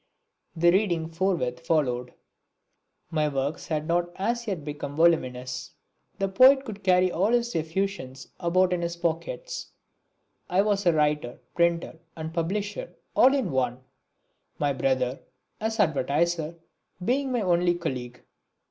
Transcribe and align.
The 0.55 0.71
reading 0.71 1.09
forthwith 1.11 1.59
followed. 1.63 2.15
My 3.11 3.27
works 3.27 3.67
had 3.67 3.87
not 3.87 4.09
as 4.15 4.47
yet 4.47 4.65
become 4.65 4.95
voluminous. 4.95 5.75
The 6.17 6.27
poet 6.27 6.65
could 6.65 6.83
carry 6.83 7.11
all 7.11 7.31
his 7.31 7.53
effusions 7.53 8.27
about 8.39 8.73
in 8.73 8.81
his 8.81 8.95
pockets. 8.97 9.67
I 10.49 10.63
was 10.63 10.87
writer, 10.87 11.39
printer 11.53 11.99
and 12.15 12.33
publisher, 12.33 12.95
all 13.15 13.35
in 13.35 13.51
one; 13.51 13.81
my 14.57 14.73
brother, 14.73 15.19
as 15.59 15.79
advertiser, 15.79 16.55
being 17.05 17.31
my 17.31 17.41
only 17.41 17.75
colleague. 17.75 18.23